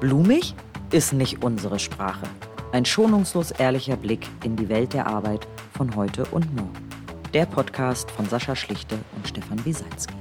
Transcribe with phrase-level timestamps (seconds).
[0.00, 0.54] Blumig
[0.92, 2.26] ist nicht unsere Sprache.
[2.70, 6.88] Ein schonungslos ehrlicher Blick in die Welt der Arbeit von heute und morgen.
[7.32, 10.12] Der Podcast von Sascha Schlichte und Stefan Wiesalski.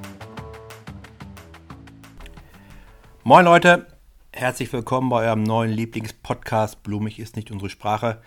[3.25, 3.87] Moin Leute,
[4.31, 8.21] herzlich willkommen bei eurem neuen Lieblingspodcast Blumig ist nicht unsere Sprache.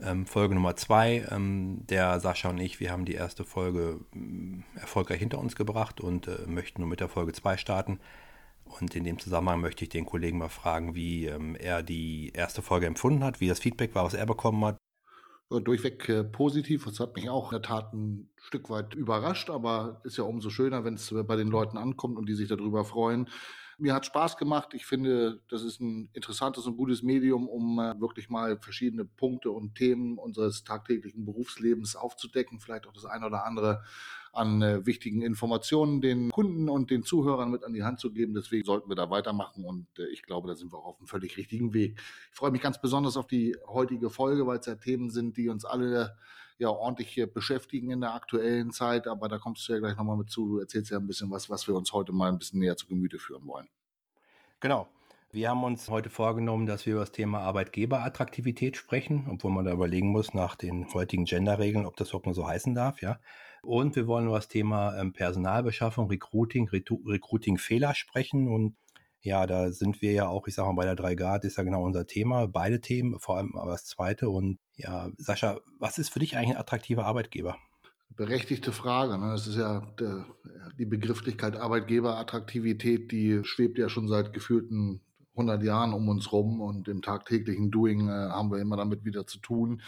[0.00, 1.26] Ähm, Folge Nummer 2.
[1.32, 6.00] Ähm, der Sascha und ich, wir haben die erste Folge ähm, erfolgreich hinter uns gebracht
[6.00, 7.98] und äh, möchten nun mit der Folge 2 starten.
[8.64, 12.62] Und in dem Zusammenhang möchte ich den Kollegen mal fragen, wie ähm, er die erste
[12.62, 14.76] Folge empfunden hat, wie das Feedback war, was er bekommen hat.
[15.50, 16.84] Durchweg äh, positiv.
[16.84, 20.50] Das hat mich auch in der Tat ein Stück weit überrascht, aber ist ja umso
[20.50, 23.28] schöner, wenn es äh, bei den Leuten ankommt und die sich darüber freuen.
[23.78, 24.74] Mir hat Spaß gemacht.
[24.74, 29.50] Ich finde, das ist ein interessantes und gutes Medium, um äh, wirklich mal verschiedene Punkte
[29.50, 32.60] und Themen unseres tagtäglichen Berufslebens aufzudecken.
[32.60, 33.82] Vielleicht auch das eine oder andere
[34.34, 38.34] an äh, wichtigen Informationen den Kunden und den Zuhörern mit an die Hand zu geben.
[38.34, 41.06] Deswegen sollten wir da weitermachen und äh, ich glaube, da sind wir auch auf einem
[41.06, 42.00] völlig richtigen Weg.
[42.30, 45.48] Ich freue mich ganz besonders auf die heutige Folge, weil es ja Themen sind, die
[45.48, 46.16] uns alle
[46.58, 49.06] ja ordentlich beschäftigen in der aktuellen Zeit.
[49.06, 50.48] Aber da kommst du ja gleich nochmal mit zu.
[50.48, 52.86] Du erzählst ja ein bisschen was, was wir uns heute mal ein bisschen näher zu
[52.86, 53.68] Gemüte führen wollen.
[54.60, 54.88] Genau.
[55.30, 59.72] Wir haben uns heute vorgenommen, dass wir über das Thema Arbeitgeberattraktivität sprechen, obwohl man da
[59.72, 63.18] überlegen muss nach den heutigen Genderregeln, ob das überhaupt nur so heißen darf, ja.
[63.64, 68.46] Und wir wollen über das Thema ähm, Personalbeschaffung, Recruiting, Recruiting-Fehler sprechen.
[68.46, 68.76] Und
[69.22, 71.64] ja, da sind wir ja auch, ich sage mal, bei der 3 Grad ist ja
[71.64, 72.46] genau unser Thema.
[72.46, 74.28] Beide Themen, vor allem aber das zweite.
[74.28, 77.56] Und ja, Sascha, was ist für dich eigentlich ein attraktiver Arbeitgeber?
[78.16, 79.18] Berechtigte Frage.
[79.18, 79.30] Ne?
[79.32, 80.26] Das ist ja der,
[80.78, 85.00] die Begrifflichkeit Arbeitgeberattraktivität, die schwebt ja schon seit gefühlten
[85.32, 89.26] 100 Jahren um uns rum und im tagtäglichen Doing äh, haben wir immer damit wieder
[89.26, 89.82] zu tun.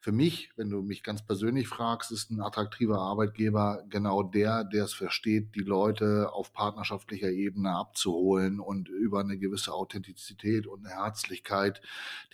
[0.00, 4.84] Für mich, wenn du mich ganz persönlich fragst, ist ein attraktiver Arbeitgeber genau der, der
[4.84, 10.94] es versteht, die Leute auf partnerschaftlicher Ebene abzuholen und über eine gewisse Authentizität und eine
[10.94, 11.80] Herzlichkeit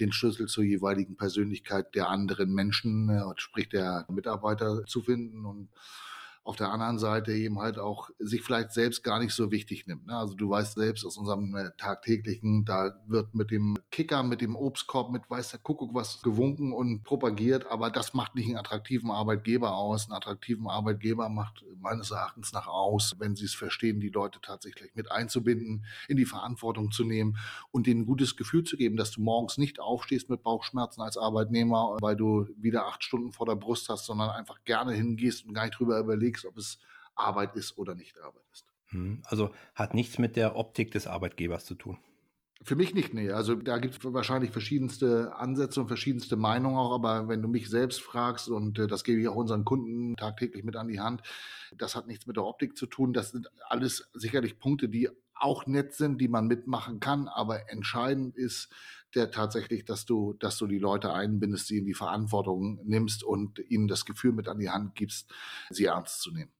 [0.01, 5.47] den Schlüssel zur jeweiligen Persönlichkeit der anderen Menschen, äh, sprich der Mitarbeiter zu finden.
[5.47, 5.69] Und
[6.45, 10.07] auf der anderen Seite eben halt auch sich vielleicht selbst gar nicht so wichtig nimmt.
[10.07, 10.17] Ne?
[10.17, 14.57] Also du weißt selbst aus unserem äh, tagtäglichen, da wird mit dem Kicker, mit dem
[14.57, 19.11] Obstkorb, mit weiß der Kuckuck was gewunken und propagiert, aber das macht nicht einen attraktiven
[19.11, 20.07] Arbeitgeber aus.
[20.07, 24.95] Einen attraktiven Arbeitgeber macht meines Erachtens nach aus, wenn sie es verstehen, die Leute tatsächlich
[24.95, 27.37] mit einzubinden, in die Verantwortung zu nehmen
[27.71, 31.17] und denen ein gutes Gefühl zu geben, dass du morgens nicht aufstehst mit Bauchschmerzen als
[31.17, 35.55] Arbeitnehmer, weil du wieder acht Stunden vor der Brust hast, sondern einfach gerne hingehst und
[35.55, 36.79] gar nicht drüber überlegst, überlegst, ob es
[37.15, 38.67] Arbeit ist oder nicht Arbeit ist.
[38.89, 41.99] Hm, also hat nichts mit der Optik des Arbeitgebers zu tun.
[42.65, 43.31] Für mich nicht, nee.
[43.31, 47.69] Also da gibt es wahrscheinlich verschiedenste Ansätze und verschiedenste Meinungen auch, aber wenn du mich
[47.69, 51.23] selbst fragst, und äh, das gebe ich auch unseren Kunden tagtäglich mit an die Hand,
[51.77, 53.13] das hat nichts mit der Optik zu tun.
[53.13, 58.37] Das sind alles sicherlich Punkte, die auch nett sind, die man mitmachen kann, aber entscheidend
[58.37, 58.69] ist
[59.15, 63.59] der tatsächlich, dass du, dass du die Leute einbindest, sie in die Verantwortung nimmst und
[63.69, 65.33] ihnen das Gefühl mit an die Hand gibst,
[65.71, 66.53] sie ernst zu nehmen.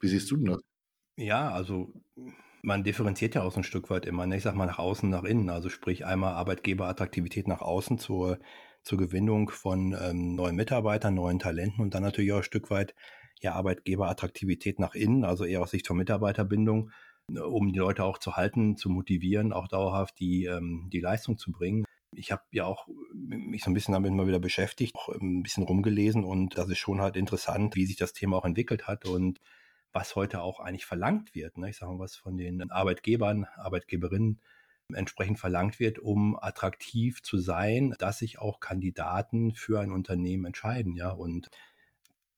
[0.00, 0.62] Wie siehst du denn das?
[1.16, 1.92] Ja, also
[2.62, 4.26] man differenziert ja auch so ein Stück weit immer.
[4.26, 4.36] Ne?
[4.36, 5.50] Ich sag mal nach außen, nach innen.
[5.50, 8.38] Also sprich einmal Arbeitgeberattraktivität nach außen zur,
[8.82, 12.94] zur Gewinnung von ähm, neuen Mitarbeitern, neuen Talenten und dann natürlich auch ein Stück weit
[13.40, 16.90] ja Arbeitgeberattraktivität nach innen, also eher aus Sicht von Mitarbeiterbindung,
[17.28, 21.38] ne, um die Leute auch zu halten, zu motivieren, auch dauerhaft die, ähm, die Leistung
[21.38, 21.85] zu bringen.
[22.16, 25.64] Ich habe ja auch mich so ein bisschen damit mal wieder beschäftigt, auch ein bisschen
[25.64, 29.40] rumgelesen und das ist schon halt interessant, wie sich das Thema auch entwickelt hat und
[29.92, 31.58] was heute auch eigentlich verlangt wird.
[31.58, 31.70] Ne?
[31.70, 34.40] Ich sage mal, was von den Arbeitgebern, Arbeitgeberinnen
[34.94, 40.94] entsprechend verlangt wird, um attraktiv zu sein, dass sich auch Kandidaten für ein Unternehmen entscheiden.
[40.94, 41.48] Ja, und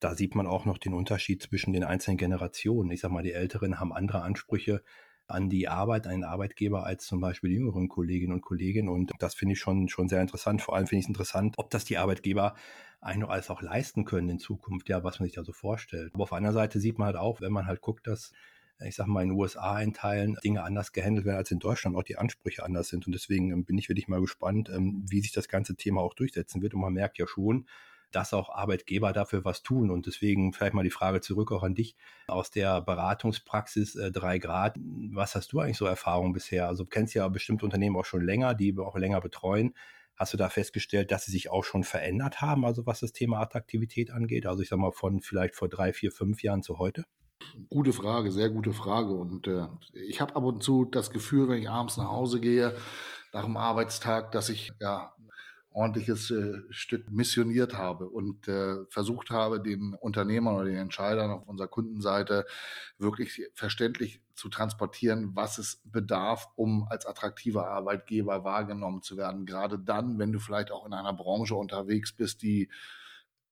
[0.01, 2.91] da sieht man auch noch den Unterschied zwischen den einzelnen Generationen.
[2.91, 4.83] Ich sage mal, die Älteren haben andere Ansprüche
[5.29, 8.89] an die Arbeit, an den Arbeitgeber als zum Beispiel die jüngeren Kolleginnen und Kollegen.
[8.89, 10.63] Und das finde ich schon, schon sehr interessant.
[10.63, 12.55] Vor allem finde ich es interessant, ob das die Arbeitgeber
[13.01, 16.13] eigentlich noch alles auch leisten können in Zukunft, ja, was man sich da so vorstellt.
[16.15, 18.33] Aber auf einer Seite sieht man halt auch, wenn man halt guckt, dass
[18.85, 21.97] ich sag mal, in den USA in Teilen Dinge anders gehandelt werden als in Deutschland,
[21.97, 23.07] auch die Ansprüche anders sind.
[23.07, 26.15] Und deswegen ähm, bin ich wirklich mal gespannt, ähm, wie sich das ganze Thema auch
[26.15, 26.75] durchsetzen wird.
[26.75, 27.67] Und man merkt ja schon,
[28.11, 29.91] dass auch Arbeitgeber dafür was tun.
[29.91, 31.97] Und deswegen vielleicht mal die Frage zurück auch an dich
[32.27, 34.77] aus der Beratungspraxis äh, 3 Grad.
[35.13, 36.69] Was hast du eigentlich so Erfahrungen bisher?
[36.69, 39.75] Also du kennst ja bestimmte Unternehmen auch schon länger, die auch länger betreuen.
[40.17, 43.39] Hast du da festgestellt, dass sie sich auch schon verändert haben, also was das Thema
[43.41, 44.47] Attraktivität angeht?
[44.47, 47.05] Also ich sag mal von vielleicht vor drei, vier, fünf Jahren zu heute?
[47.71, 49.13] Gute Frage, sehr gute Frage.
[49.15, 52.77] Und äh, ich habe ab und zu das Gefühl, wenn ich abends nach Hause gehe,
[53.33, 55.15] nach dem Arbeitstag, dass ich ja
[55.79, 61.47] ordentliches äh, Stück missioniert habe und äh, versucht habe, den Unternehmern oder den Entscheidern auf
[61.47, 62.47] unserer Kundenseite
[62.99, 69.47] wirklich verständlich zu transportieren, was es bedarf, um als attraktiver Arbeitgeber wahrgenommen zu werden.
[69.47, 72.69] Gerade dann, wenn du vielleicht auch in einer Branche unterwegs bist, die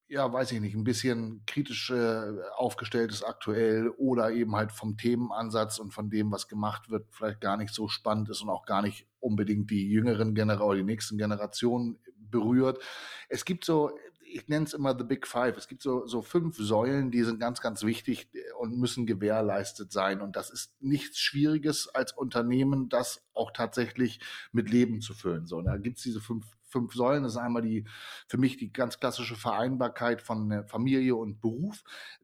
[0.08, 4.96] ja, weiß ich nicht, ein bisschen kritisch äh, aufgestellt ist aktuell oder eben halt vom
[4.96, 8.66] Themenansatz und von dem, was gemacht wird, vielleicht gar nicht so spannend ist und auch
[8.66, 11.98] gar nicht unbedingt die jüngeren Generationen, die nächsten Generationen
[12.30, 12.82] berührt.
[13.28, 13.98] Es gibt so,
[14.36, 15.56] ich nenne es immer The Big Five.
[15.56, 18.28] Es gibt so, so fünf Säulen, die sind ganz, ganz wichtig
[18.58, 20.20] und müssen gewährleistet sein.
[20.20, 24.20] Und das ist nichts Schwieriges als Unternehmen, das auch tatsächlich
[24.52, 25.46] mit Leben zu füllen.
[25.46, 26.46] So, da gibt es diese fünf
[26.76, 27.22] fünf Säulen.
[27.22, 27.84] Das ist einmal die,
[28.28, 31.82] für mich die ganz klassische Vereinbarkeit von äh, Familie und Beruf.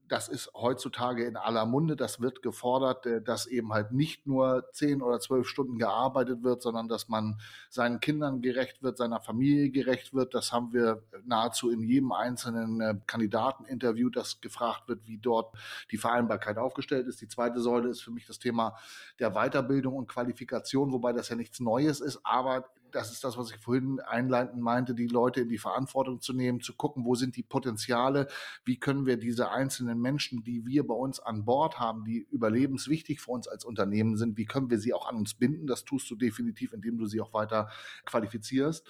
[0.09, 1.97] Das ist heutzutage in aller Munde.
[1.97, 6.61] Das wird gefordert, äh, dass eben halt nicht nur zehn oder zwölf Stunden gearbeitet wird,
[6.61, 7.41] sondern dass man
[7.71, 10.35] seinen Kindern gerecht wird, seiner Familie gerecht wird.
[10.35, 15.57] Das haben wir nahezu in jedem einzelnen äh, Kandidateninterview, das gefragt wird, wie dort
[15.91, 17.23] die Vereinbarkeit aufgestellt ist.
[17.23, 18.77] Die zweite Säule ist für mich das Thema
[19.19, 23.51] der Weiterbildung und Qualifikation, wobei das ja nichts Neues ist, aber das ist das, was
[23.51, 27.37] ich vorhin einleitend meinte, die Leute in die Verantwortung zu nehmen, zu gucken, wo sind
[27.37, 28.29] die Potenziale,
[28.65, 33.21] wie können wir diese einzelnen Menschen, die wir bei uns an Bord haben, die überlebenswichtig
[33.21, 35.67] für uns als Unternehmen sind, wie können wir sie auch an uns binden?
[35.67, 37.69] Das tust du definitiv, indem du sie auch weiter
[38.05, 38.87] qualifizierst.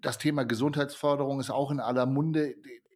[0.00, 2.54] Das Thema Gesundheitsförderung ist auch in aller Munde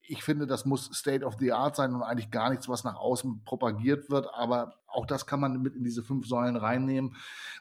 [0.09, 2.97] ich finde, das muss State of the Art sein und eigentlich gar nichts, was nach
[2.97, 4.27] außen propagiert wird.
[4.35, 7.15] Aber auch das kann man mit in diese fünf Säulen reinnehmen.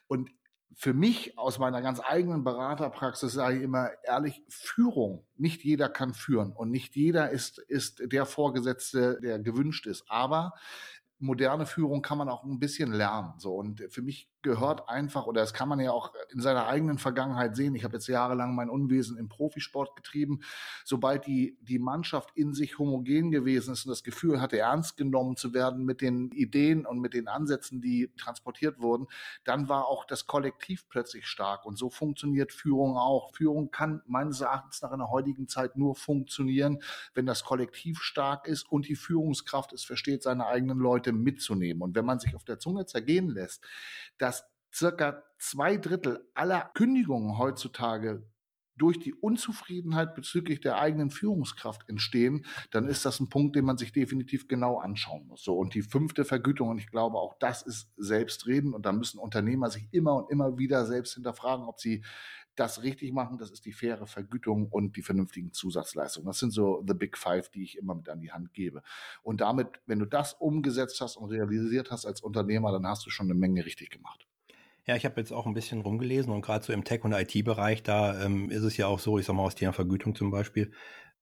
[0.06, 0.30] Und
[0.74, 5.26] für mich aus meiner ganz eigenen Beraterpraxis sage ich immer ehrlich, Führung.
[5.36, 10.04] Nicht jeder kann führen und nicht jeder ist, ist der Vorgesetzte, der gewünscht ist.
[10.08, 10.54] Aber
[11.18, 13.34] moderne Führung kann man auch ein bisschen lernen.
[13.38, 16.98] So und für mich gehört einfach, oder das kann man ja auch in seiner eigenen
[16.98, 17.74] Vergangenheit sehen.
[17.74, 20.40] Ich habe jetzt jahrelang mein Unwesen im Profisport getrieben.
[20.84, 25.36] Sobald die, die Mannschaft in sich homogen gewesen ist und das Gefühl hatte, ernst genommen
[25.36, 29.06] zu werden mit den Ideen und mit den Ansätzen, die transportiert wurden,
[29.44, 31.66] dann war auch das Kollektiv plötzlich stark.
[31.66, 33.34] Und so funktioniert Führung auch.
[33.34, 36.80] Führung kann meines Erachtens nach in der heutigen Zeit nur funktionieren,
[37.14, 41.82] wenn das Kollektiv stark ist und die Führungskraft es versteht, seine eigenen Leute mitzunehmen.
[41.82, 43.64] Und wenn man sich auf der Zunge zergehen lässt,
[44.18, 44.37] dass
[44.72, 48.26] circa zwei Drittel aller Kündigungen heutzutage
[48.78, 53.76] durch die Unzufriedenheit bezüglich der eigenen Führungskraft entstehen, dann ist das ein Punkt, den man
[53.76, 55.42] sich definitiv genau anschauen muss.
[55.42, 55.56] So.
[55.58, 59.68] Und die fünfte Vergütung, und ich glaube, auch das ist Selbstreden, und da müssen Unternehmer
[59.70, 62.04] sich immer und immer wieder selbst hinterfragen, ob sie
[62.54, 63.38] das richtig machen.
[63.38, 66.26] Das ist die faire Vergütung und die vernünftigen Zusatzleistungen.
[66.26, 68.82] Das sind so the big five, die ich immer mit an die Hand gebe.
[69.22, 73.10] Und damit, wenn du das umgesetzt hast und realisiert hast als Unternehmer, dann hast du
[73.10, 74.27] schon eine Menge richtig gemacht.
[74.88, 77.82] Ja, ich habe jetzt auch ein bisschen rumgelesen und gerade so im Tech- und IT-Bereich,
[77.82, 80.72] da ähm, ist es ja auch so, ich sag mal aus Thema Vergütung zum Beispiel,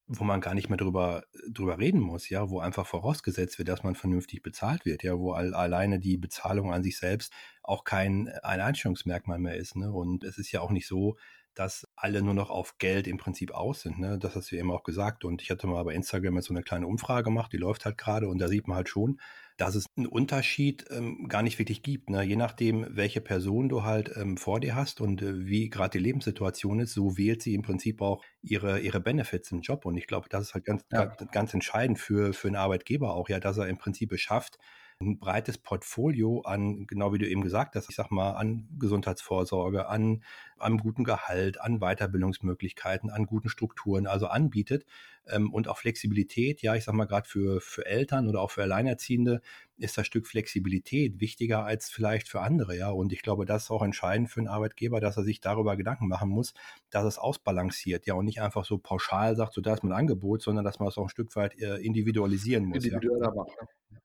[0.06, 3.82] wo man gar nicht mehr drüber, drüber reden muss, ja, wo einfach vorausgesetzt wird, dass
[3.82, 7.32] man vernünftig bezahlt wird, ja, wo all, alleine die Bezahlung an sich selbst
[7.64, 9.74] auch kein ein Einstellungsmerkmal mehr ist.
[9.74, 9.92] Ne?
[9.92, 11.16] Und es ist ja auch nicht so,
[11.54, 13.98] dass alle nur noch auf Geld im Prinzip aus sind.
[13.98, 14.16] Ne?
[14.16, 15.24] Das hast du eben auch gesagt.
[15.24, 17.98] Und ich hatte mal bei Instagram jetzt so eine kleine Umfrage gemacht, die läuft halt
[17.98, 19.20] gerade und da sieht man halt schon,
[19.56, 22.10] dass es einen Unterschied ähm, gar nicht wirklich gibt.
[22.10, 22.22] Ne?
[22.22, 26.04] Je nachdem, welche Person du halt ähm, vor dir hast und äh, wie gerade die
[26.04, 29.84] Lebenssituation ist, so wählt sie im Prinzip auch ihre, ihre Benefits im Job.
[29.84, 31.06] Und ich glaube, das ist halt ganz, ja.
[31.06, 34.58] ganz, ganz entscheidend für, für einen Arbeitgeber auch, ja, dass er im Prinzip es schafft,
[35.00, 39.88] ein breites Portfolio an, genau wie du eben gesagt hast, ich sag mal, an Gesundheitsvorsorge,
[39.88, 40.22] an,
[40.58, 44.84] an guten Gehalt, an Weiterbildungsmöglichkeiten, an guten Strukturen, also anbietet
[45.26, 46.62] ähm, und auch Flexibilität.
[46.62, 49.40] Ja, ich sag mal, gerade für, für Eltern oder auch für Alleinerziehende
[49.76, 52.76] ist das Stück Flexibilität wichtiger als vielleicht für andere.
[52.76, 55.76] Ja, und ich glaube, das ist auch entscheidend für einen Arbeitgeber, dass er sich darüber
[55.76, 56.54] Gedanken machen muss,
[56.90, 58.06] dass es ausbalanciert.
[58.06, 60.88] Ja, und nicht einfach so pauschal sagt, so da ist mein Angebot, sondern dass man
[60.88, 62.84] es auch ein Stück weit äh, individualisieren muss.
[62.84, 62.98] Ja.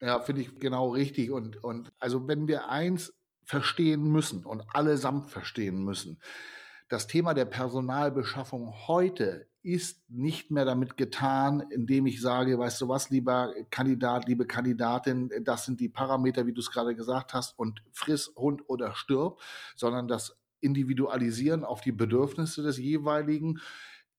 [0.04, 1.30] Ja, finde ich genau richtig.
[1.30, 6.20] Und, und also wenn wir eins verstehen müssen und allesamt verstehen müssen,
[6.92, 12.90] das Thema der Personalbeschaffung heute ist nicht mehr damit getan, indem ich sage, weißt du
[12.90, 17.58] was, lieber Kandidat, liebe Kandidatin, das sind die Parameter, wie du es gerade gesagt hast,
[17.58, 19.40] und friss Hund oder stirb,
[19.76, 23.60] sondern das Individualisieren auf die Bedürfnisse des jeweiligen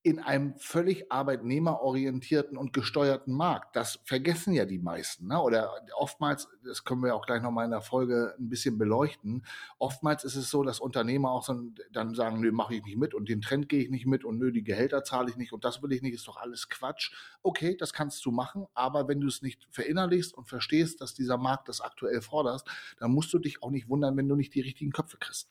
[0.05, 3.77] in einem völlig arbeitnehmerorientierten und gesteuerten Markt.
[3.77, 5.29] Das vergessen ja die meisten.
[5.29, 5.41] Ne?
[5.41, 9.45] Oder oftmals, das können wir auch gleich nochmal in der Folge ein bisschen beleuchten,
[9.79, 11.55] oftmals ist es so, dass Unternehmer auch so
[11.93, 14.39] dann sagen, nö, mache ich nicht mit und den Trend gehe ich nicht mit und
[14.39, 17.13] nö, die Gehälter zahle ich nicht und das will ich nicht, ist doch alles Quatsch.
[17.43, 21.39] Okay, das kannst du machen, aber wenn du es nicht verinnerlichst und verstehst, dass dieser
[21.39, 22.65] Markt das aktuell fordert,
[22.99, 25.49] dann musst du dich auch nicht wundern, wenn du nicht die richtigen Köpfe kriegst.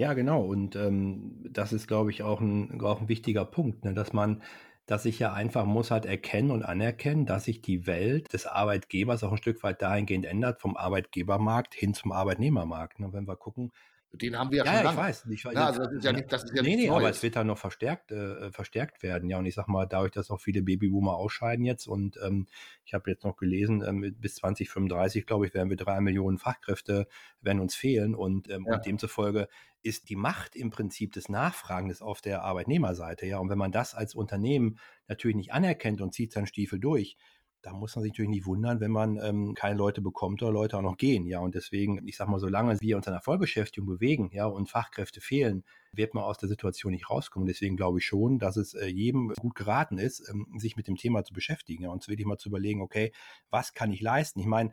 [0.00, 0.42] Ja, genau.
[0.42, 3.92] Und ähm, das ist, glaube ich, auch ein, auch ein wichtiger Punkt, ne?
[3.94, 4.42] dass man
[4.86, 9.22] dass ich ja einfach muss halt erkennen und anerkennen, dass sich die Welt des Arbeitgebers
[9.22, 12.98] auch ein Stück weit dahingehend ändert, vom Arbeitgebermarkt hin zum Arbeitnehmermarkt.
[12.98, 13.70] Ne, wenn wir gucken,
[14.12, 14.90] den haben wir ja, ja schon ja.
[14.90, 15.26] Ich weiß.
[15.30, 17.36] Ich, ja, also das ist ja nicht, das ist ja nee, nee, aber es wird
[17.36, 19.30] dann noch verstärkt, äh, verstärkt werden.
[19.30, 22.46] Ja, und ich sag mal, dadurch, dass auch viele Babyboomer ausscheiden jetzt und ähm,
[22.84, 27.06] ich habe jetzt noch gelesen, ähm, bis 2035, glaube ich, werden wir drei Millionen Fachkräfte
[27.40, 28.76] werden uns fehlen und, ähm, ja.
[28.76, 29.48] und demzufolge
[29.82, 33.26] ist die Macht im Prinzip des Nachfragens auf der Arbeitnehmerseite.
[33.26, 37.16] Ja, und wenn man das als Unternehmen natürlich nicht anerkennt und zieht seinen Stiefel durch,
[37.62, 40.78] da muss man sich natürlich nicht wundern, wenn man ähm, keine Leute bekommt oder Leute
[40.78, 41.26] auch noch gehen.
[41.26, 44.68] Ja, und deswegen, ich sag mal, solange wir uns an der Vollbeschäftigung bewegen, ja, und
[44.70, 47.46] Fachkräfte fehlen, wird man aus der Situation nicht rauskommen.
[47.46, 50.96] Deswegen glaube ich schon, dass es äh, jedem gut geraten ist, ähm, sich mit dem
[50.96, 53.12] Thema zu beschäftigen ja, und wirklich mal zu überlegen, okay,
[53.50, 54.40] was kann ich leisten?
[54.40, 54.70] Ich meine,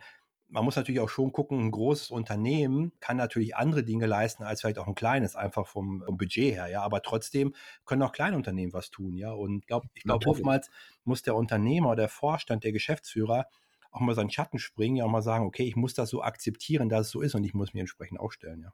[0.50, 4.62] man muss natürlich auch schon gucken, ein großes Unternehmen kann natürlich andere Dinge leisten als
[4.62, 6.82] vielleicht auch ein kleines, einfach vom, vom Budget her, ja.
[6.84, 7.54] Aber trotzdem
[7.86, 9.32] können auch kleine Unternehmen was tun, ja.
[9.32, 10.70] Und glaub, ich glaube, oftmals
[11.04, 13.48] muss der Unternehmer, der Vorstand, der Geschäftsführer
[13.92, 16.90] auch mal seinen Schatten springen, ja auch mal sagen, okay, ich muss das so akzeptieren,
[16.90, 18.74] dass es so ist und ich muss mich entsprechend aufstellen, ja.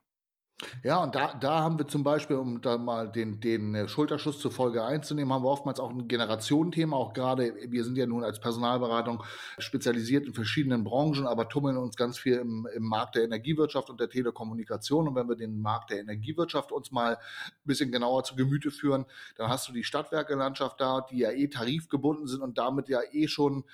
[0.84, 4.38] Ja, und da, da haben wir zum Beispiel, um da mal den, den äh, Schulterschuss
[4.38, 6.96] zur Folge einzunehmen, haben wir oftmals auch ein Generationenthema.
[6.96, 9.24] Auch gerade, wir sind ja nun als Personalberatung
[9.58, 13.98] spezialisiert in verschiedenen Branchen, aber tummeln uns ganz viel im, im Markt der Energiewirtschaft und
[13.98, 15.08] der Telekommunikation.
[15.08, 19.06] Und wenn wir den Markt der Energiewirtschaft uns mal ein bisschen genauer zu Gemüte führen,
[19.36, 23.26] dann hast du die Stadtwerkelandschaft da, die ja eh tarifgebunden sind und damit ja eh
[23.26, 23.64] schon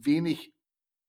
[0.00, 0.52] wenig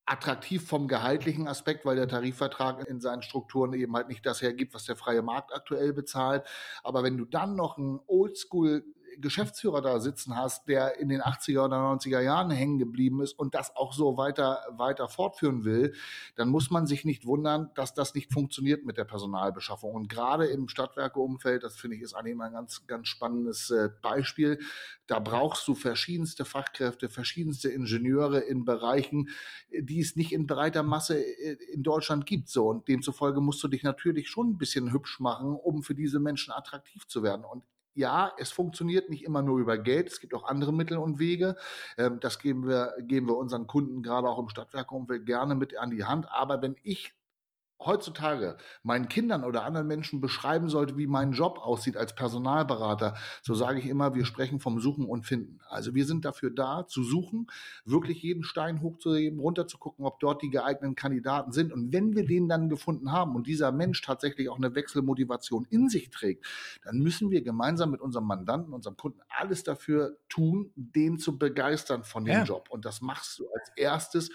[0.05, 4.73] attraktiv vom gehaltlichen Aspekt, weil der Tarifvertrag in seinen Strukturen eben halt nicht das hergibt,
[4.73, 6.43] was der freie Markt aktuell bezahlt.
[6.83, 8.85] Aber wenn du dann noch ein Oldschool
[9.19, 13.55] Geschäftsführer da sitzen hast, der in den 80er oder 90er Jahren hängen geblieben ist und
[13.55, 15.93] das auch so weiter, weiter fortführen will,
[16.35, 19.93] dann muss man sich nicht wundern, dass das nicht funktioniert mit der Personalbeschaffung.
[19.93, 23.89] Und gerade im Stadtwerkeumfeld, das finde ich ist eigentlich mal ein ganz, ganz spannendes äh,
[24.01, 24.59] Beispiel,
[25.07, 29.29] da brauchst du verschiedenste Fachkräfte, verschiedenste Ingenieure in Bereichen,
[29.71, 32.49] die es nicht in breiter Masse äh, in Deutschland gibt.
[32.49, 36.19] So, und demzufolge musst du dich natürlich schon ein bisschen hübsch machen, um für diese
[36.19, 37.45] Menschen attraktiv zu werden.
[37.45, 37.63] Und
[37.95, 40.09] ja, es funktioniert nicht immer nur über Geld.
[40.09, 41.55] Es gibt auch andere Mittel und Wege.
[41.97, 45.89] Ähm, das geben wir, geben wir unseren Kunden gerade auch im Stadtwerkeumfeld gerne mit an
[45.89, 46.29] die Hand.
[46.29, 47.13] Aber wenn ich
[47.79, 53.53] heutzutage meinen Kindern oder anderen Menschen beschreiben sollte, wie mein Job aussieht als Personalberater, so
[53.53, 55.59] sage ich immer, wir sprechen vom Suchen und Finden.
[55.67, 57.47] Also wir sind dafür da, zu suchen,
[57.83, 61.73] wirklich jeden Stein hochzuheben, runter zu gucken, ob dort die geeigneten Kandidaten sind.
[61.73, 65.89] Und wenn wir den dann gefunden haben und dieser Mensch tatsächlich auch eine Wechselmotivation in
[65.89, 66.45] sich trägt,
[66.83, 72.03] dann müssen wir gemeinsam mit unserem Mandanten, unserem Kunden alles dafür tun, den zu begeistern
[72.03, 72.43] von dem ja.
[72.43, 72.69] Job.
[72.69, 74.29] Und das machst du als erstes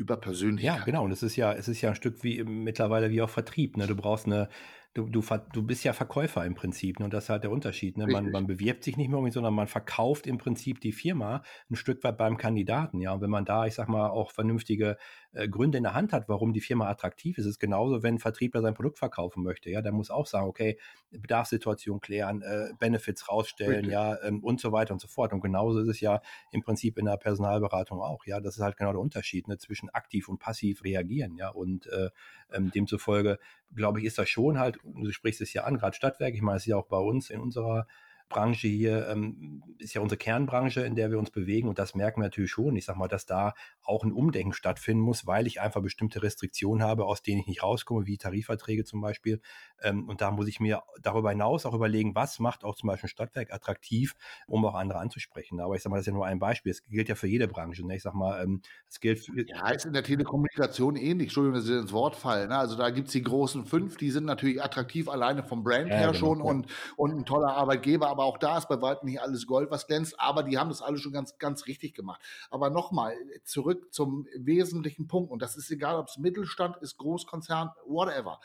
[0.00, 0.78] über Persönlichkeit.
[0.78, 1.04] Ja, genau.
[1.04, 3.76] Und es ist ja, es ist ja ein Stück wie mittlerweile wie auch Vertrieb.
[3.76, 3.86] Ne?
[3.86, 4.48] Du brauchst eine,
[4.94, 6.98] du, du, du bist ja Verkäufer im Prinzip.
[6.98, 7.04] Ne?
[7.04, 7.98] Und das ist halt der Unterschied.
[7.98, 8.06] Ne?
[8.06, 11.76] Man, man bewirbt sich nicht mehr irgendwie, sondern man verkauft im Prinzip die Firma ein
[11.76, 13.00] Stück weit beim Kandidaten.
[13.00, 14.96] Ja, und wenn man da, ich sag mal, auch vernünftige
[15.32, 18.18] äh, Gründe in der Hand hat, warum die Firma attraktiv ist, ist genauso, wenn ein
[18.18, 19.70] Vertriebler sein Produkt verkaufen möchte.
[19.70, 20.78] Ja, der muss auch sagen, okay,
[21.10, 23.92] Bedarfssituation klären, äh, Benefits rausstellen, Richtig.
[23.92, 25.32] ja, ähm, und so weiter und so fort.
[25.32, 26.20] Und genauso ist es ja
[26.50, 28.24] im Prinzip in der Personalberatung auch.
[28.26, 31.36] Ja, das ist halt genau der Unterschied ne, zwischen aktiv und passiv reagieren.
[31.36, 32.10] Ja, und äh,
[32.52, 33.38] ähm, demzufolge
[33.74, 36.56] glaube ich, ist das schon halt, du sprichst es ja an, gerade Stadtwerk, ich meine,
[36.56, 37.86] es ist ja auch bei uns in unserer
[38.30, 42.22] Branche hier ähm, ist ja unsere Kernbranche, in der wir uns bewegen und das merken
[42.22, 42.74] wir natürlich schon.
[42.76, 46.82] Ich sag mal, dass da auch ein Umdenken stattfinden muss, weil ich einfach bestimmte Restriktionen
[46.82, 49.42] habe, aus denen ich nicht rauskomme, wie Tarifverträge zum Beispiel.
[49.82, 53.08] Ähm, und da muss ich mir darüber hinaus auch überlegen, was macht auch zum Beispiel
[53.08, 54.14] ein Stadtwerk attraktiv,
[54.46, 55.60] um auch andere anzusprechen.
[55.60, 56.72] Aber ich sag mal, das ist ja nur ein Beispiel.
[56.72, 57.86] Es gilt ja für jede Branche.
[57.86, 57.96] Ne?
[57.96, 61.28] Ich sag mal, ähm, es gilt für Ja, ist in der Telekommunikation ähnlich.
[61.28, 62.48] Entschuldigung, dass ich ins Wort fallen.
[62.48, 62.56] Ne?
[62.56, 66.06] Also da gibt's die großen fünf, die sind natürlich attraktiv alleine vom Brand ja, her
[66.08, 69.46] genau, schon und, und ein toller Arbeitgeber, aber auch da ist bei weitem nicht alles
[69.46, 72.20] Gold, was glänzt, aber die haben das alles schon ganz, ganz richtig gemacht.
[72.50, 75.30] Aber nochmal, zurück zum wesentlichen Punkt.
[75.30, 78.40] Und das ist egal, ob es Mittelstand ist, Großkonzern, whatever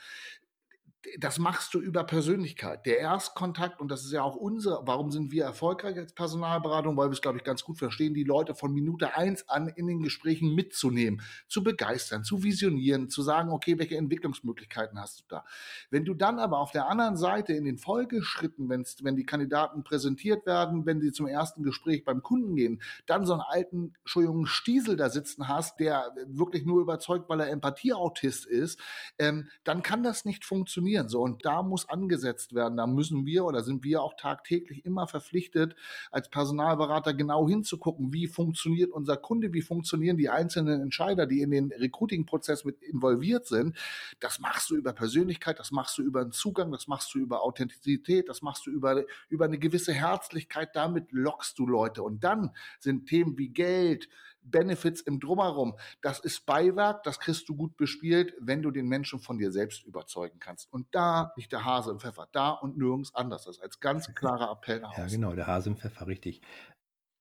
[1.20, 2.86] das machst du über Persönlichkeit.
[2.86, 6.98] Der Erstkontakt, und das ist ja auch unsere, warum sind wir erfolgreich als Personalberatung?
[6.98, 9.88] Weil wir es, glaube ich, ganz gut verstehen, die Leute von Minute eins an in
[9.88, 15.46] den Gesprächen mitzunehmen, zu begeistern, zu visionieren, zu sagen, okay, welche Entwicklungsmöglichkeiten hast du da?
[15.90, 19.84] Wenn du dann aber auf der anderen Seite in den Folgeschritten, wenn's, wenn die Kandidaten
[19.84, 24.46] präsentiert werden, wenn sie zum ersten Gespräch beim Kunden gehen, dann so einen alten, Entschuldigung,
[24.46, 28.80] Stiesel da sitzen hast, der wirklich nur überzeugt, weil er Empathieautist ist,
[29.20, 31.10] ähm, dann kann das nicht funktionieren verlieren.
[31.10, 32.78] So, und da muss angesetzt werden.
[32.78, 35.76] Da müssen wir oder sind wir auch tagtäglich immer verpflichtet,
[36.12, 41.52] als Personalberater genau hinzugucken, wie funktioniert unser Kunde, wie funktionieren die einzelnen Entscheider, die in
[41.52, 43.78] den Recruiting-Prozess mit involviert sind.
[44.20, 47.44] Das machst du über Persönlichkeit, das machst du über einen Zugang, das machst du über
[47.44, 50.76] Authentizität, das machst du über, über eine gewisse Herzlichkeit.
[50.76, 52.04] Damit lockst du Leute.
[52.04, 54.08] Und dann sind Themen wie Geld,
[54.46, 55.76] Benefits im Drumherum.
[56.02, 59.84] Das ist Beiwerk, das kriegst du gut bespielt, wenn du den Menschen von dir selbst
[59.84, 60.72] überzeugen kannst.
[60.72, 63.46] Und da liegt der Hase im Pfeffer, da und nirgends anders.
[63.46, 66.42] Das ist als ganz klarer Appell nach Ja, genau, der Hase im Pfeffer, richtig.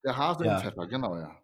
[0.04, 0.56] Der Hase ja.
[0.56, 1.34] im Pfeffer, genau, ja.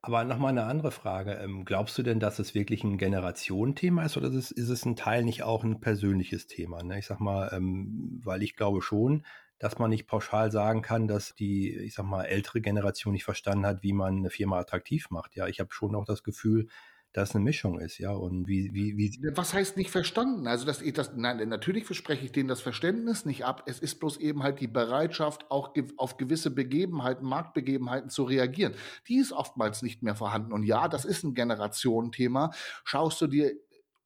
[0.00, 1.32] Aber nochmal eine andere Frage.
[1.32, 5.24] Ähm, glaubst du denn, dass es wirklich ein Generationenthema ist oder ist es, ein Teil
[5.24, 6.82] nicht auch ein persönliches Thema?
[6.82, 7.00] Ne?
[7.00, 9.24] Ich sag mal, ähm, weil ich glaube schon,
[9.58, 13.66] dass man nicht pauschal sagen kann, dass die, ich sag mal, ältere Generation nicht verstanden
[13.66, 15.34] hat, wie man eine Firma attraktiv macht.
[15.34, 16.68] Ja, ich habe schon auch das Gefühl,
[17.12, 18.12] dass eine Mischung ist, ja.
[18.12, 19.18] Und wie, wie, wie.
[19.34, 20.46] Was heißt nicht verstanden?
[20.46, 23.64] Also, das, das, nein, natürlich verspreche ich denen das Verständnis nicht ab.
[23.66, 28.74] Es ist bloß eben halt die Bereitschaft, auch auf gewisse Begebenheiten, Marktbegebenheiten zu reagieren.
[29.08, 30.52] Die ist oftmals nicht mehr vorhanden.
[30.52, 32.52] Und ja, das ist ein Generationenthema.
[32.84, 33.52] Schaust du dir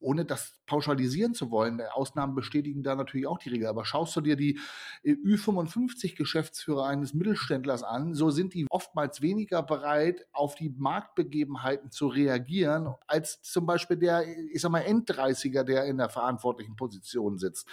[0.03, 4.21] ohne das pauschalisieren zu wollen, Ausnahmen bestätigen da natürlich auch die Regel, aber schaust du
[4.21, 4.59] dir die
[5.03, 12.07] äh, Ü55-Geschäftsführer eines Mittelständlers an, so sind die oftmals weniger bereit, auf die Marktbegebenheiten zu
[12.07, 17.67] reagieren, als zum Beispiel der, ich sag mal, Enddreißiger, der in der verantwortlichen Position sitzt.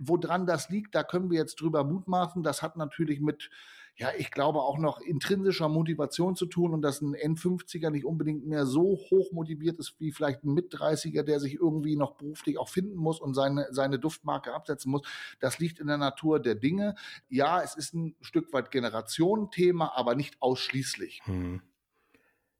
[0.00, 2.42] Woran das liegt, da können wir jetzt drüber mutmaßen.
[2.42, 3.50] Das hat natürlich mit
[3.96, 8.44] ja, ich glaube auch noch intrinsischer Motivation zu tun und dass ein N50er nicht unbedingt
[8.44, 12.68] mehr so hoch motiviert ist wie vielleicht ein Mit-30er, der sich irgendwie noch beruflich auch
[12.68, 15.02] finden muss und seine, seine Duftmarke absetzen muss.
[15.38, 16.96] Das liegt in der Natur der Dinge.
[17.28, 21.20] Ja, es ist ein Stück weit Generationenthema, aber nicht ausschließlich.
[21.26, 21.62] Hm.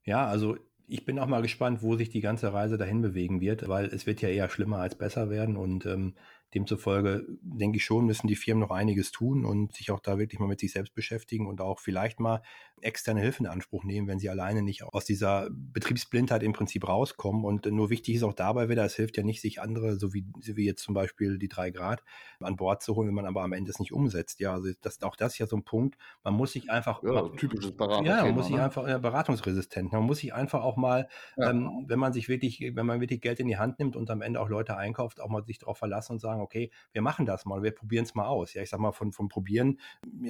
[0.05, 3.69] Ja, also ich bin auch mal gespannt, wo sich die ganze Reise dahin bewegen wird,
[3.69, 6.15] weil es wird ja eher schlimmer als besser werden und ähm,
[6.55, 10.39] Demzufolge denke ich schon, müssen die Firmen noch einiges tun und sich auch da wirklich
[10.41, 12.43] mal mit sich selbst beschäftigen und auch vielleicht mal
[12.81, 17.45] externe Hilfe in Anspruch nehmen, wenn sie alleine nicht aus dieser Betriebsblindheit im Prinzip rauskommen.
[17.45, 20.27] Und nur wichtig ist auch dabei wieder, es hilft ja nicht, sich andere, so wie,
[20.41, 22.03] so wie jetzt zum Beispiel die drei Grad,
[22.41, 24.41] an Bord zu holen, wenn man aber am Ende es nicht umsetzt.
[24.41, 25.97] Ja, also das, auch das ist ja so ein Punkt.
[26.23, 27.03] Man muss sich einfach.
[27.03, 28.07] Ja, man, typisches Beratung.
[28.07, 28.65] Ja, man muss sich ne?
[28.65, 29.93] einfach ja, beratungsresistent.
[29.93, 31.51] Man muss sich einfach auch mal, ja.
[31.51, 34.23] ähm, wenn man sich wirklich, wenn man wirklich Geld in die Hand nimmt und am
[34.23, 37.45] Ende auch Leute einkauft, auch mal sich darauf verlassen und sagen, okay, wir machen das
[37.45, 38.55] mal, wir probieren es mal aus.
[38.55, 39.79] Ja, ich sag mal, von, von Probieren,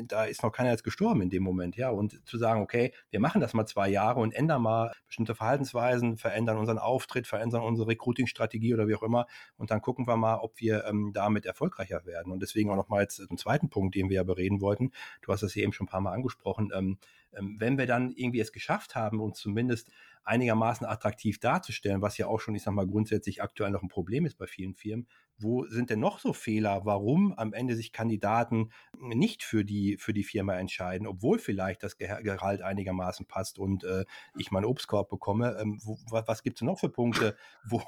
[0.06, 1.90] da ist noch keiner jetzt gestorben in dem Moment, ja.
[1.90, 6.16] Und zu sagen, okay, wir machen das mal zwei Jahre und ändern mal bestimmte Verhaltensweisen,
[6.16, 9.26] verändern unseren Auftritt, verändern unsere Recruiting-Strategie oder wie auch immer.
[9.56, 12.32] Und dann gucken wir mal, ob wir ähm, damit erfolgreicher werden.
[12.32, 14.90] Und deswegen auch nochmal jetzt einen zweiten Punkt, den wir ja bereden wollten.
[15.22, 16.72] Du hast das hier eben schon ein paar Mal angesprochen.
[16.74, 16.98] Ähm,
[17.36, 19.90] ähm, wenn wir dann irgendwie es geschafft haben, uns zumindest
[20.24, 24.26] einigermaßen attraktiv darzustellen, was ja auch schon, ich sag mal, grundsätzlich aktuell noch ein Problem
[24.26, 25.06] ist bei vielen Firmen.
[25.36, 30.12] Wo sind denn noch so Fehler, warum am Ende sich Kandidaten nicht für die, für
[30.12, 34.04] die Firma entscheiden, obwohl vielleicht das Gehalt einigermaßen passt und äh,
[34.38, 35.56] ich meinen Obstkorb bekomme?
[35.60, 37.36] Ähm, wo, was gibt es noch für Punkte,
[37.68, 37.82] wo,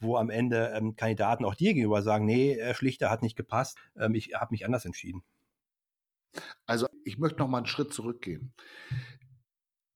[0.00, 3.78] wo am Ende ähm, Kandidaten auch dir gegenüber sagen, nee, Herr Schlichter hat nicht gepasst,
[3.96, 5.22] ähm, ich habe mich anders entschieden?
[6.66, 8.52] Also ich möchte noch mal einen Schritt zurückgehen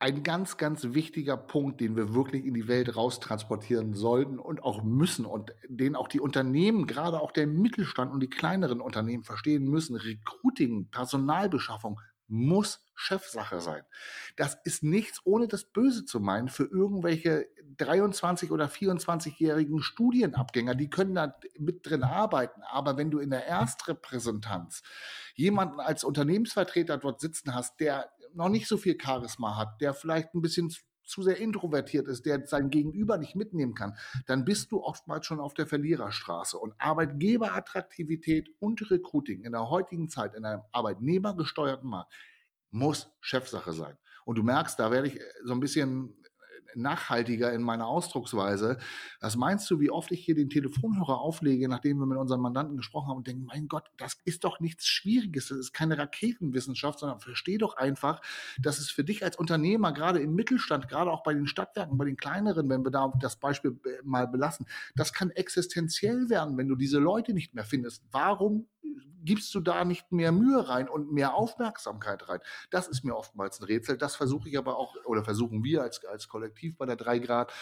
[0.03, 4.83] ein ganz, ganz wichtiger Punkt, den wir wirklich in die Welt raustransportieren sollten und auch
[4.83, 9.63] müssen und den auch die Unternehmen, gerade auch der Mittelstand und die kleineren Unternehmen verstehen
[9.63, 9.95] müssen.
[9.95, 13.83] Recruiting, Personalbeschaffung muss Chefsache sein.
[14.35, 20.75] Das ist nichts, ohne das Böse zu meinen, für irgendwelche 23 oder 24-jährigen Studienabgänger.
[20.75, 22.63] Die können da mit drin arbeiten.
[22.63, 24.83] Aber wenn du in der Erstrepräsentanz
[25.37, 30.35] jemanden als Unternehmensvertreter dort sitzen hast, der noch nicht so viel Charisma hat, der vielleicht
[30.35, 30.73] ein bisschen
[31.05, 35.41] zu sehr introvertiert ist, der sein Gegenüber nicht mitnehmen kann, dann bist du oftmals schon
[35.41, 36.59] auf der Verliererstraße.
[36.59, 42.13] Und Arbeitgeberattraktivität und Recruiting in der heutigen Zeit, in einem arbeitnehmergesteuerten Markt,
[42.71, 43.99] muss Chefsache sein.
[44.25, 46.17] Und du merkst, da werde ich so ein bisschen
[46.75, 48.79] nachhaltiger in meiner Ausdrucksweise.
[49.21, 52.77] Was meinst du, wie oft ich hier den Telefonhörer auflege, nachdem wir mit unseren Mandanten
[52.77, 56.99] gesprochen haben und denke, mein Gott, das ist doch nichts Schwieriges, das ist keine Raketenwissenschaft,
[56.99, 58.21] sondern versteh doch einfach,
[58.61, 62.05] dass es für dich als Unternehmer, gerade im Mittelstand, gerade auch bei den Stadtwerken, bei
[62.05, 66.77] den kleineren, wenn wir da das Beispiel mal belassen, das kann existenziell werden, wenn du
[66.77, 68.05] diese Leute nicht mehr findest.
[68.11, 68.67] Warum
[69.25, 72.41] gibst du da nicht mehr Mühe rein und mehr Aufmerksamkeit rein?
[72.71, 73.97] Das ist mir oftmals ein Rätsel.
[73.97, 77.53] Das versuche ich aber auch, oder versuchen wir als, als Kollektiv bei der 3 Grad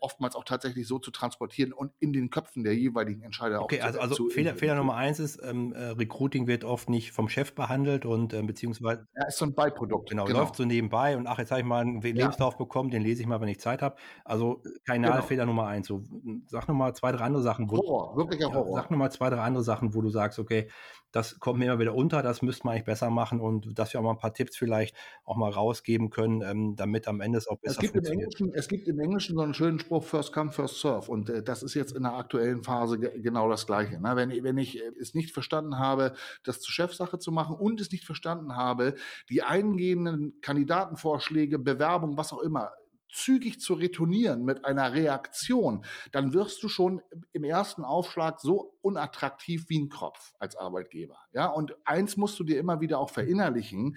[0.00, 3.86] oftmals auch tatsächlich so zu transportieren und in den Köpfen der jeweiligen Entscheider okay, auch
[3.86, 7.28] also, also zu, Fehler, Fehler Nummer eins ist, ähm, äh, Recruiting wird oft nicht vom
[7.28, 10.10] Chef behandelt und äh, beziehungsweise ja, ist so ein Beiprodukt.
[10.10, 12.58] Genau, genau, läuft so nebenbei und ach, jetzt habe ich mal einen Lebenslauf ja.
[12.58, 13.96] bekommen, den lese ich mal, wenn ich Zeit habe.
[14.24, 15.54] Also Kanalfehler genau.
[15.54, 15.86] Nummer eins.
[15.86, 16.02] So,
[16.46, 17.70] sag nochmal zwei, drei andere Sachen.
[17.70, 18.68] Wo, Horror, wirklicher Horror.
[18.68, 20.68] Ja, sag nochmal zwei, drei andere Sachen, wo du sagst, okay,
[21.12, 24.00] das kommt mir immer wieder unter, das müsste man eigentlich besser machen und dass wir
[24.00, 24.94] auch mal ein paar Tipps vielleicht
[25.24, 28.34] auch mal rausgeben können, ähm, damit am Ende es auch besser es gibt funktioniert.
[28.40, 31.30] Im Englischen, es gibt im Englischen so einen schönen Spruch, first come, first serve und
[31.30, 34.00] äh, das ist jetzt in der aktuellen Phase ge genau das Gleiche.
[34.00, 34.16] Ne?
[34.16, 37.90] Wenn, wenn ich äh, es nicht verstanden habe, das zur Chefsache zu machen und es
[37.90, 38.94] nicht verstanden habe,
[39.30, 42.72] die eingehenden Kandidatenvorschläge, Bewerbung, was auch immer,
[43.10, 47.00] zügig zu retournieren mit einer Reaktion, dann wirst du schon
[47.32, 51.18] im ersten Aufschlag so unattraktiv wie ein Kropf als Arbeitgeber.
[51.32, 53.96] Ja, und eins musst du dir immer wieder auch verinnerlichen.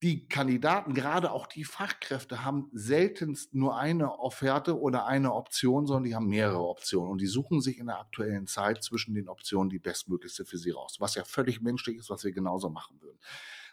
[0.00, 6.04] Die Kandidaten, gerade auch die Fachkräfte, haben seltenst nur eine Offerte oder eine Option, sondern
[6.04, 7.10] die haben mehrere Optionen.
[7.10, 10.70] Und die suchen sich in der aktuellen Zeit zwischen den Optionen die bestmöglichste für sie
[10.70, 10.98] raus.
[11.00, 13.18] Was ja völlig menschlich ist, was wir genauso machen würden.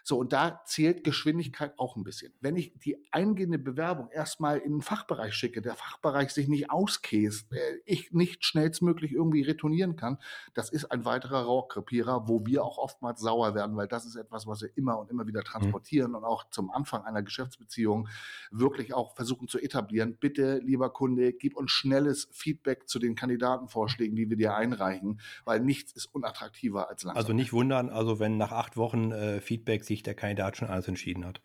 [0.08, 2.32] So, und da zählt Geschwindigkeit auch ein bisschen.
[2.40, 7.52] Wenn ich die eingehende Bewerbung erstmal in den Fachbereich schicke, der Fachbereich sich nicht auskäst,
[7.52, 10.18] äh, ich nicht schnellstmöglich irgendwie retournieren kann,
[10.54, 14.46] das ist ein weiterer Rauchkrepierer, wo wir auch oftmals sauer werden, weil das ist etwas,
[14.46, 15.46] was wir immer und immer wieder mhm.
[15.46, 16.18] transportieren mhm.
[16.18, 18.08] und auch zum Anfang einer Geschäftsbeziehung
[18.52, 20.18] wirklich auch versuchen zu etablieren.
[20.20, 25.58] Bitte, lieber Kunde, gib uns schnelles Feedback zu den Kandidatenvorschlägen, die wir dir einreichen, weil
[25.58, 27.20] nichts ist unattraktiver als langsam.
[27.20, 30.68] Also nicht wundern, also wenn nach acht Wochen äh, Feedback sich sich der Kandidat schon
[30.68, 31.40] alles entschieden hat.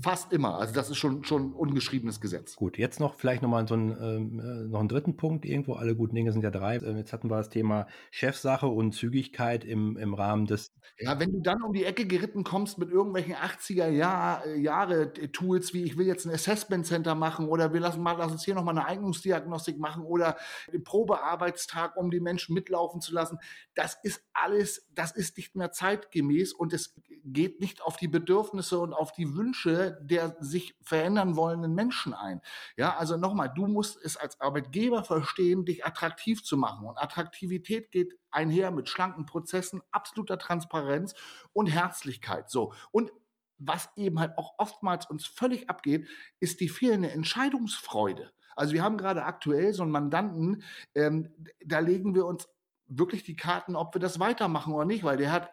[0.00, 0.58] Fast immer.
[0.58, 2.56] Also das ist schon schon ungeschriebenes Gesetz.
[2.56, 5.74] Gut, jetzt noch vielleicht nochmal so einen, ähm, äh, noch einen dritten Punkt irgendwo.
[5.74, 6.76] Alle guten Dinge sind ja drei.
[6.76, 10.72] Ähm, jetzt hatten wir das Thema Chefsache und Zügigkeit im, im Rahmen des.
[10.98, 15.12] Ja, wenn du dann um die Ecke geritten kommst mit irgendwelchen 80er Jahr, äh, Jahre
[15.32, 18.44] Tools, wie ich will jetzt ein Assessment Center machen oder wir lassen mal, lass uns
[18.44, 20.36] hier nochmal eine Eignungsdiagnostik machen oder
[20.72, 23.38] den Probearbeitstag, um die Menschen mitlaufen zu lassen.
[23.74, 28.78] Das ist alles, das ist nicht mehr zeitgemäß und es geht nicht auf die Bedürfnisse
[28.78, 32.40] und auf die Wünsche der sich verändern wollenden Menschen ein.
[32.76, 36.86] Ja, also nochmal, du musst es als Arbeitgeber verstehen, dich attraktiv zu machen.
[36.86, 41.14] Und Attraktivität geht einher mit schlanken Prozessen, absoluter Transparenz
[41.52, 42.50] und Herzlichkeit.
[42.50, 42.72] So.
[42.90, 43.12] Und
[43.58, 46.08] was eben halt auch oftmals uns völlig abgeht,
[46.40, 48.32] ist die fehlende Entscheidungsfreude.
[48.56, 50.62] Also wir haben gerade aktuell so einen Mandanten,
[50.94, 51.32] ähm,
[51.64, 52.48] da legen wir uns
[52.86, 55.50] wirklich die Karten, ob wir das weitermachen oder nicht, weil der hat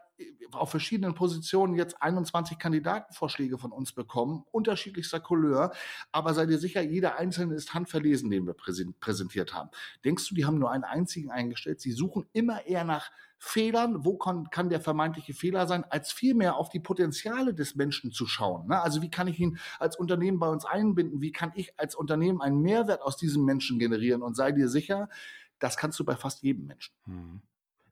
[0.51, 5.71] auf verschiedenen Positionen jetzt 21 Kandidatenvorschläge von uns bekommen, unterschiedlichster Couleur.
[6.11, 9.69] Aber sei dir sicher, jeder einzelne ist handverlesen, den wir präsentiert haben.
[10.03, 11.81] Denkst du, die haben nur einen einzigen eingestellt?
[11.81, 16.69] Sie suchen immer eher nach Fehlern, wo kann, der vermeintliche Fehler sein, als vielmehr auf
[16.69, 18.67] die Potenziale des Menschen zu schauen.
[18.67, 18.81] Ne?
[18.81, 21.21] Also wie kann ich ihn als Unternehmen bei uns einbinden?
[21.21, 24.23] Wie kann ich als Unternehmen einen Mehrwert aus diesem Menschen generieren?
[24.23, 25.07] Und sei dir sicher,
[25.59, 26.93] das kannst du bei fast jedem Menschen.
[27.05, 27.41] Hm.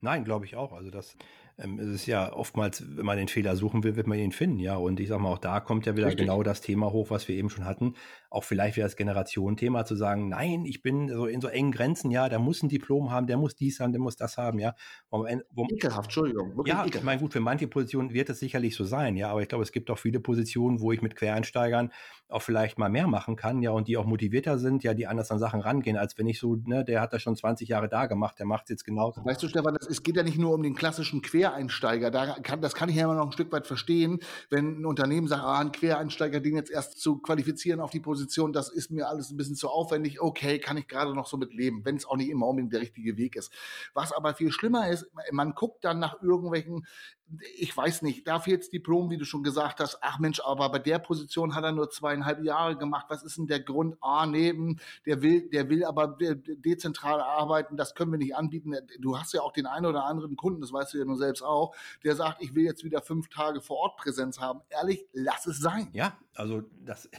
[0.01, 0.73] Nein, glaube ich auch.
[0.73, 1.15] Also das
[1.59, 4.59] ähm, es ist ja oftmals, wenn man den Fehler suchen will, wird man ihn finden,
[4.59, 4.75] ja.
[4.75, 6.25] Und ich sag mal, auch da kommt ja wieder Richtig.
[6.25, 7.95] genau das Thema hoch, was wir eben schon hatten.
[8.37, 12.11] Auch vielleicht wieder das Generationenthema zu sagen, nein, ich bin so in so engen Grenzen,
[12.11, 14.75] ja, der muss ein Diplom haben, der muss dies haben, der muss das haben, ja.
[15.09, 16.51] Wo, wo, ekelhaft, Entschuldigung.
[16.67, 16.95] Ja, ekelhaft.
[16.97, 19.63] ich meine, gut, für manche Positionen wird es sicherlich so sein, ja, aber ich glaube,
[19.63, 21.91] es gibt auch viele Positionen, wo ich mit Quereinsteigern
[22.29, 25.31] auch vielleicht mal mehr machen kann, ja, und die auch motivierter sind, ja, die anders
[25.31, 28.05] an Sachen rangehen, als wenn ich so, ne, der hat das schon 20 Jahre da
[28.05, 29.25] gemacht, der macht es jetzt genauso.
[29.25, 32.75] Weißt du, Stefan, es geht ja nicht nur um den klassischen Quereinsteiger, da kann, das
[32.75, 34.19] kann ich ja immer noch ein Stück weit verstehen,
[34.51, 38.26] wenn ein Unternehmen sagt, ah, ein Quereinsteiger, den jetzt erst zu qualifizieren auf die Position,
[38.27, 40.21] das ist mir alles ein bisschen zu aufwendig.
[40.21, 42.81] Okay, kann ich gerade noch so mit leben, wenn es auch nicht immer unbedingt der
[42.81, 43.51] richtige Weg ist.
[43.93, 46.85] Was aber viel schlimmer ist, man guckt dann nach irgendwelchen
[47.57, 49.97] ich weiß nicht, da fehlt Diplom, wie du schon gesagt hast.
[50.01, 53.07] Ach Mensch, aber bei der Position hat er nur zweieinhalb Jahre gemacht.
[53.09, 53.97] Was ist denn der Grund?
[54.01, 57.75] Ah, neben, der will, der will aber dezentral arbeiten.
[57.75, 58.73] Das können wir nicht anbieten.
[58.99, 61.41] Du hast ja auch den einen oder anderen Kunden, das weißt du ja nur selbst
[61.41, 64.61] auch, der sagt, ich will jetzt wieder fünf Tage vor Ort Präsenz haben.
[64.69, 65.89] Ehrlich, lass es sein.
[65.91, 67.09] Ja, also das,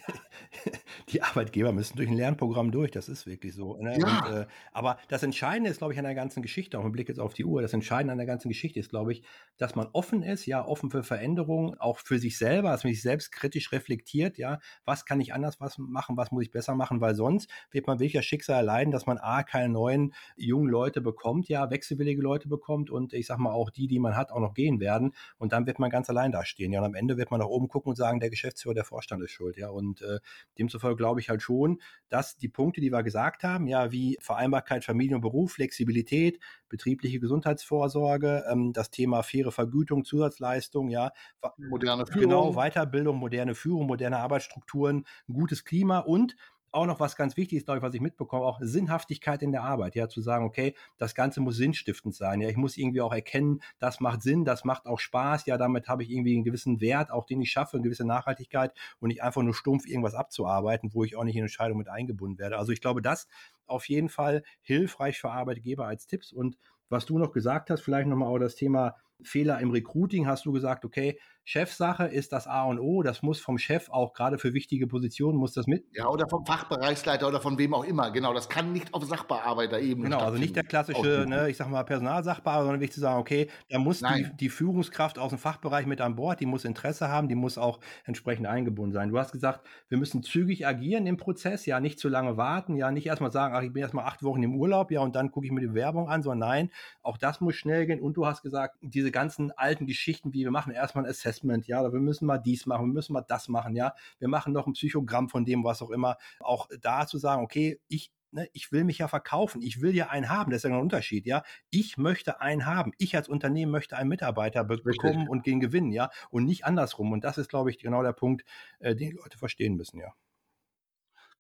[1.09, 2.91] die Arbeitgeber müssen durch ein Lernprogramm durch.
[2.91, 3.77] Das ist wirklich so.
[3.77, 3.99] Ne?
[3.99, 4.27] Ja.
[4.27, 7.09] Und, äh, aber das Entscheidende ist, glaube ich, an der ganzen Geschichte, auch mit Blick
[7.09, 9.23] jetzt auf die Uhr, das Entscheidende an der ganzen Geschichte ist, glaube ich,
[9.57, 13.03] dass man offen ist, ja, offen für Veränderungen, auch für sich selber, dass man sich
[13.03, 17.01] selbst kritisch reflektiert, ja, was kann ich anders was machen, was muss ich besser machen,
[17.01, 21.01] weil sonst wird man wirklich das Schicksal erleiden, dass man A, keine neuen jungen Leute
[21.01, 24.41] bekommt, ja, wechselwillige Leute bekommt und ich sag mal auch die, die man hat, auch
[24.41, 25.13] noch gehen werden.
[25.39, 26.73] Und dann wird man ganz allein dastehen.
[26.73, 29.08] Ja, und am Ende wird man nach oben gucken und sagen, der Geschäftsführer, der Vorstand
[29.23, 29.57] ist schuld.
[29.57, 30.19] Ja, und äh,
[30.59, 34.85] demzufolge glaube ich halt schon, dass die Punkte, die wir gesagt haben, ja, wie Vereinbarkeit
[34.85, 41.13] Familie und Beruf, Flexibilität, betriebliche Gesundheitsvorsorge, ähm, das Thema faire Vergütung, Zusatzleistung, ja,
[41.57, 46.37] moderne genau, Führung, genau, Weiterbildung, moderne Führung, moderne Arbeitsstrukturen, ein gutes Klima und
[46.71, 49.63] auch noch was ganz wichtig ist, glaube ich, was ich mitbekomme, auch Sinnhaftigkeit in der
[49.63, 53.13] Arbeit, ja, zu sagen, okay, das Ganze muss sinnstiftend sein, ja, ich muss irgendwie auch
[53.13, 56.81] erkennen, das macht Sinn, das macht auch Spaß, ja, damit habe ich irgendwie einen gewissen
[56.81, 60.93] Wert, auch den ich schaffe, eine gewisse Nachhaltigkeit und nicht einfach nur stumpf irgendwas abzuarbeiten,
[60.93, 62.59] wo ich auch nicht in Entscheidungen mit eingebunden werde.
[62.59, 63.29] Also ich glaube, das
[63.67, 66.57] auf jeden Fall hilfreich für Arbeitgeber als Tipps und
[66.91, 70.53] was du noch gesagt hast, vielleicht nochmal auch das Thema Fehler im Recruiting, hast du
[70.53, 74.53] gesagt, okay, Chefsache ist das A und O, das muss vom Chef auch gerade für
[74.53, 75.87] wichtige Positionen, muss das mit.
[75.95, 80.11] Ja, oder vom Fachbereichsleiter oder von wem auch immer, genau, das kann nicht auf Sachbearbeiterebene
[80.11, 83.49] Genau, also nicht der klassische, ne, ich sag mal, Personalsachbearbeiter, sondern wichtig zu sagen, okay,
[83.71, 87.29] da muss die, die, Führungskraft aus dem Fachbereich mit an Bord, die muss Interesse haben,
[87.29, 89.09] die muss auch entsprechend eingebunden sein.
[89.09, 92.91] Du hast gesagt, wir müssen zügig agieren im Prozess, ja, nicht zu lange warten, ja,
[92.91, 95.47] nicht erstmal sagen, ach, ich bin erstmal acht Wochen im Urlaub, ja, und dann gucke
[95.47, 96.71] ich mir die Werbung an, sondern nein,
[97.03, 98.03] auch das muss schnell gehen.
[98.03, 101.67] Und du hast gesagt, diese ganzen alten Geschichten, wie wir machen erstmal ein Assessment Assessment,
[101.67, 104.67] ja, wir müssen mal dies machen, wir müssen mal das machen, ja, wir machen noch
[104.67, 106.17] ein Psychogramm von dem, was auch immer.
[106.41, 110.11] Auch da zu sagen, okay, ich Ne, ich will mich ja verkaufen, ich will ja
[110.11, 111.45] einen haben, das ist ja ein Unterschied, ja.
[111.71, 112.93] Ich möchte einen haben.
[112.99, 115.01] Ich als Unternehmen möchte einen Mitarbeiter be Richtig.
[115.01, 117.11] bekommen und gehen gewinnen, ja, und nicht andersrum.
[117.13, 118.45] Und das ist, glaube ich, genau der Punkt,
[118.81, 120.13] äh, den die Leute verstehen müssen, ja.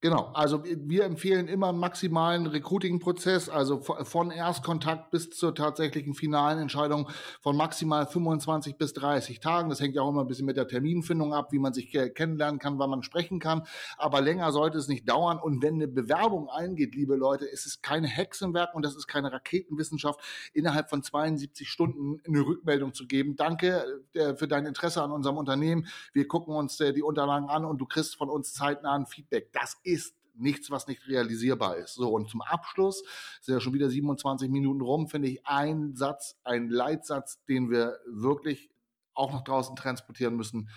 [0.00, 6.60] Genau, also wir empfehlen immer einen maximalen Recruiting-Prozess, also von Erstkontakt bis zur tatsächlichen finalen
[6.60, 7.08] Entscheidung
[7.40, 9.68] von maximal 25 bis 30 Tagen.
[9.68, 12.60] Das hängt ja auch immer ein bisschen mit der Terminfindung ab, wie man sich kennenlernen
[12.60, 13.66] kann, wann man sprechen kann.
[13.96, 15.40] Aber länger sollte es nicht dauern.
[15.40, 19.32] Und wenn eine Bewerbung eingeht, liebe Leute, ist es keine Hexenwerk und das ist keine
[19.32, 20.20] Raketenwissenschaft,
[20.52, 23.34] innerhalb von 72 Stunden eine Rückmeldung zu geben.
[23.34, 25.88] Danke äh, für dein Interesse an unserem Unternehmen.
[26.12, 29.52] Wir gucken uns äh, die Unterlagen an und du kriegst von uns zeitnah ein Feedback.
[29.52, 31.94] Das ist nichts, was nicht realisierbar ist.
[31.94, 33.02] So, und zum Abschluss,
[33.40, 37.98] sind ja schon wieder 27 Minuten rum, finde ich ein Satz, ein Leitsatz, den wir
[38.06, 38.70] wirklich
[39.14, 40.70] auch nach draußen transportieren müssen.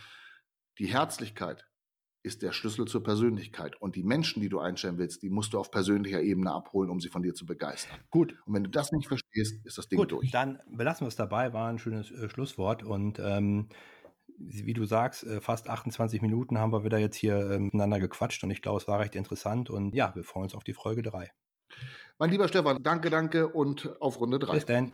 [0.80, 1.66] Die Herzlichkeit
[2.24, 3.82] ist der Schlüssel zur Persönlichkeit.
[3.82, 7.00] Und die Menschen, die du einstellen willst, die musst du auf persönlicher Ebene abholen, um
[7.00, 7.98] sie von dir zu begeistern.
[8.12, 8.36] Gut.
[8.46, 10.32] Und wenn du das nicht verstehst, ist das Ding Gut, durch.
[10.32, 12.84] Dann belassen wir es dabei, war ein schönes äh, Schlusswort.
[12.84, 13.70] Und ähm,
[14.48, 18.44] wie du sagst, äh, fast 28 Minuten haben wir wieder jetzt hier ähm, miteinander gequatscht
[18.44, 21.04] und ich glaube, es war recht interessant und ja, wir freuen uns auf die Folge
[21.04, 21.32] 3.
[22.20, 24.54] Mein lieber Stefan, danke, danke und auf Runde 3.
[24.54, 24.92] Bis dann.